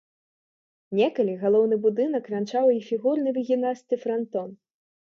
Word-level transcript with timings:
Некалі 0.99 1.35
галоўны 1.45 1.79
будынак 1.85 2.23
вянчаў 2.35 2.73
і 2.79 2.83
фігурны 2.89 3.29
выгінасты 3.39 3.95
франтон. 4.09 4.49